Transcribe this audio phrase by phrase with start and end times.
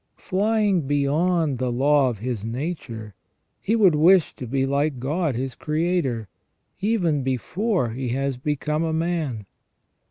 [0.17, 3.13] Flying beyond the law of his nature,
[3.59, 6.27] he would wish to be like God his Creator
[6.79, 9.45] even before he has become a man.